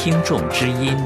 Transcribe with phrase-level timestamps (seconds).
[0.00, 0.96] 听众之音。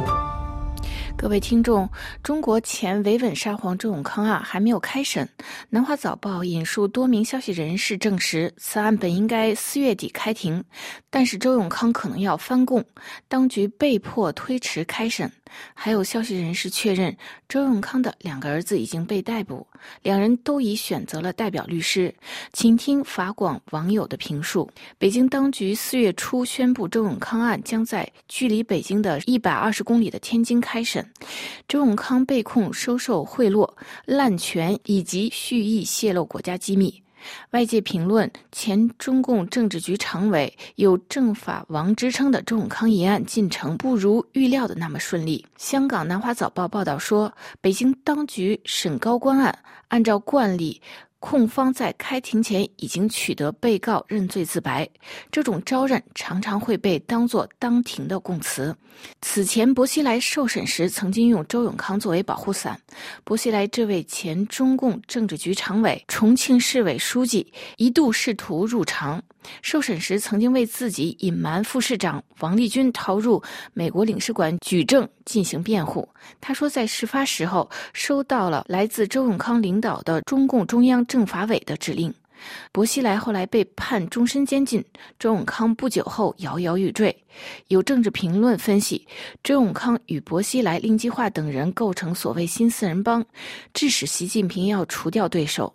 [1.22, 1.88] 各位听众，
[2.20, 5.26] 中国前维稳沙皇周永康案还没有开审。
[5.70, 10.64] 南华早报引述多名消息人士证实，此案本应该四月底开庭，
[11.10, 12.84] 但是周永康可能要翻供，
[13.28, 15.30] 当局被迫推迟开审。
[15.74, 17.14] 还有消息人士确认，
[17.46, 19.64] 周永康的两个儿子已经被逮捕，
[20.02, 22.12] 两人都已选择了代表律师。
[22.54, 24.68] 请听法广网友的评述：
[24.98, 31.06] 北京当局四月初宣布，周永康案将在距离北京的一百二十公里的天津开审。
[31.68, 33.68] 周永康被控收受贿赂、
[34.04, 37.02] 滥权以及蓄意泄露国家机密。
[37.52, 45.46] 外界评论，前中共政治局常委、有“政法王”之称的周永康一案进程不如预料的那么顺利。
[45.56, 50.82] 香港南华早报报道说，北京当局审高官案，按照惯例。
[51.22, 54.86] 控方在开庭前已经取得被告认罪自白，
[55.30, 58.76] 这种招认常常会被当作当庭的供词。
[59.20, 62.76] 此前，薄熙来受审时曾经用周永康作为保护伞。
[63.22, 69.22] 薄熙来这位前中共政治局常委、重庆市委书记一度试图入常。
[69.62, 73.42] 受审时，曾经为自己隐瞒副市长王立军逃入
[73.74, 76.08] 美国领事馆举证进行辩护。
[76.40, 82.12] 他说，在事发时候收到了来自周永康领导的中共中央政法委的指令。
[82.72, 84.84] 薄熙来后来被判终身监禁，
[85.16, 87.16] 周永康不久后摇摇欲坠。
[87.68, 89.06] 有政治评论分析，
[89.44, 93.24] 周永康与薄熙来、令计划等人构成所谓新四人帮，
[93.72, 95.72] 致使习近平要除掉对手。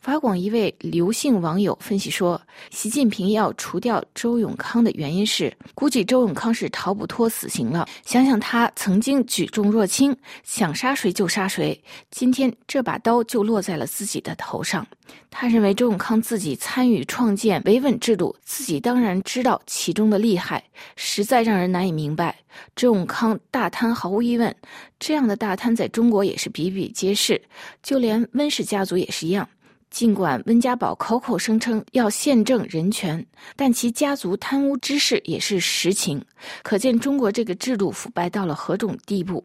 [0.00, 7.86] 法广一位刘姓网友分析说，习近平要除掉周永康的原因是，估计周永康是逃不脱死刑了。
[8.04, 14.86] 想想他曾经举重若轻，想杀谁就杀谁，今天这把刀就落在了自己的头上。
[15.30, 20.62] 他认为周永康自己参与创建维稳制度，自己当然知道其中的厉害，
[20.96, 22.34] 实在让人难以明白。
[22.74, 24.54] 周永康大贪毫无疑问，
[24.98, 27.40] 这样的大贪在中国也是比比皆是，
[27.82, 29.46] 就连温氏家族也是一样。
[29.90, 33.24] 尽管温家宝口口声称要宪政人权，
[33.54, 36.22] 但其家族贪污之事也是实情，
[36.62, 39.42] 可见中国这个制度腐败到了何种地步。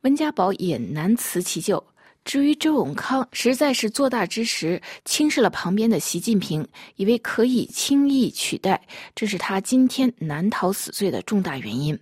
[0.00, 1.82] 温家宝也难辞其咎。
[2.24, 8.80] 至于周永康，实在是做大之时轻视了旁边的习近平，以为可以轻易取代，
[9.14, 11.98] 这是他今天难逃死罪的重大原因。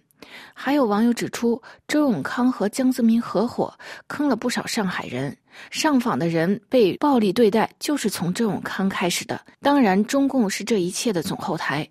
[0.54, 3.72] 还有网友指出，周永康和江泽民合伙
[4.06, 5.36] 坑了不少上海人。
[5.68, 9.38] 上访的人被暴力对待，就是从周永康开始的。
[9.60, 11.86] 当然，中共是这一切的总后台。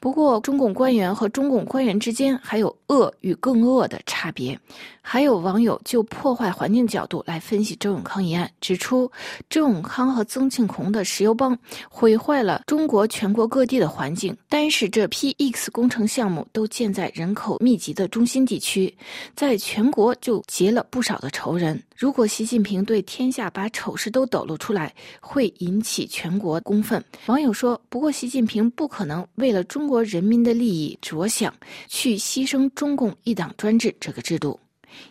[0.00, 4.58] 不过，中共官员和中共官员之间还有恶与更恶的差别。
[5.00, 9.10] 还有网友就破坏环境角度来分析周永康一案，指出
[9.48, 11.56] 周永康和曾庆红的石油帮
[11.88, 14.36] 毁坏了中国全国各地的环境。
[14.48, 18.94] 单是这批 X 工程项目都建在人口密集的中心地区，
[19.34, 21.82] 在全国就结了不少的仇人。
[21.96, 27.04] 如果习近平对天下把丑事都抖露出来，会引起全国公愤。
[27.26, 31.52] 网友说：“不过，习近平不可能为了中国人民的利益着想，
[31.88, 34.60] 去牺牲中共一党专制这个制度。”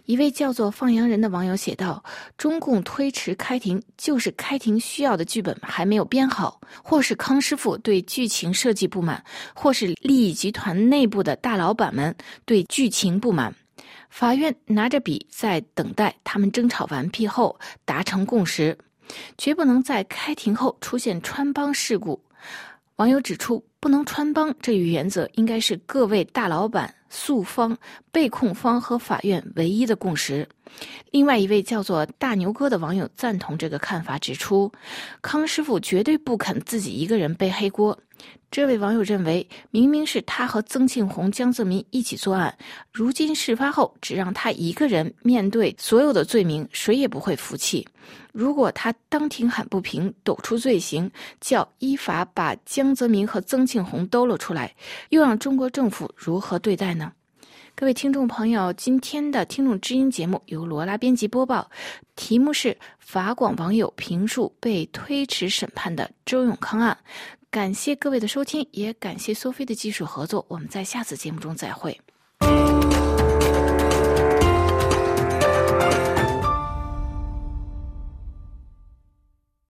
[0.06, 2.04] 一位叫做“放羊人”的网友写道
[2.38, 12.16] ：“中共推迟开庭，就是开庭需要的剧本还没有编好，或是康师傅对剧情设计不满，或是利益集团内部的大老板们
[12.46, 13.54] 对剧情不满。”
[14.10, 18.78] 法院拿着笔在等待他们争吵完毕后达成共识，
[19.38, 22.24] 绝不能在开庭后出现穿帮事故。
[22.96, 27.78] 网友指出，不能穿帮这一原则应该是各位大老板、诉方、
[28.12, 30.50] 被控方和法院唯一的共识。
[31.12, 34.72] 另外一位叫做大牛哥的网友赞同这个看法，指出
[35.22, 37.96] 康师傅绝对不肯自己一个人背黑锅。
[38.52, 42.58] 这位网友认为，明明是他和曾庆红、江泽民一起作案，
[42.92, 47.86] 如今事发后只让他一个人面对所有的罪名，谁也不会服气。
[48.32, 51.12] 如果他当庭喊不平，抖出罪行，
[51.42, 54.74] 叫依法把江泽民和曾庆红兜了出来，
[55.10, 57.12] 又让中国政府如何对待呢？
[57.78, 61.70] 各位听众朋友，今天的听众知音节目由罗拉编辑播报，
[62.16, 66.98] 题目是法广网友评述被推迟审判的周永康案。
[67.56, 70.46] 感谢各位的收听，也感谢苏菲的技术合作。
[70.50, 71.98] 我们在下次节目中再会。